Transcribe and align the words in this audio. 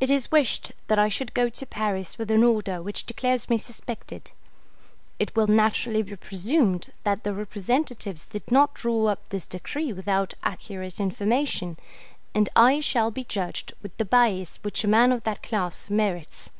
It 0.00 0.10
is 0.10 0.32
wished 0.32 0.72
that 0.88 0.98
I 0.98 1.08
should 1.08 1.34
go 1.34 1.48
to 1.48 1.64
Paris 1.64 2.18
with 2.18 2.32
an 2.32 2.42
order 2.42 2.82
which 2.82 3.06
declares 3.06 3.48
me 3.48 3.58
suspected. 3.58 4.32
It 5.20 5.36
will 5.36 5.46
naturally 5.46 6.02
be 6.02 6.16
presumed 6.16 6.90
that 7.04 7.22
the 7.22 7.32
representatives 7.32 8.26
did 8.26 8.50
not 8.50 8.74
draw 8.74 9.04
up 9.06 9.28
this 9.28 9.46
decree 9.46 9.92
without 9.92 10.34
accurate 10.42 10.98
information, 10.98 11.76
and 12.34 12.48
I 12.56 12.80
shall 12.80 13.12
be 13.12 13.22
judged 13.22 13.72
with 13.82 13.96
the 13.98 14.04
bias 14.04 14.56
which 14.62 14.82
a 14.82 14.88
man 14.88 15.12
of 15.12 15.22
that 15.22 15.44
class 15.44 15.88
merits. 15.88 16.50